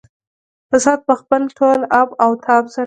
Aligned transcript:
فساد 0.69 0.99
په 1.07 1.13
خپل 1.21 1.41
ټول 1.57 1.79
آب 2.01 2.09
او 2.23 2.31
تاب 2.45 2.63
سره. 2.73 2.79